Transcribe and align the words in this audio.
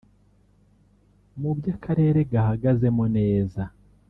Mu 1.39 1.51
byo 1.57 1.69
Akarere 1.77 2.19
gahagazemo 2.31 3.05
neza 3.17 3.61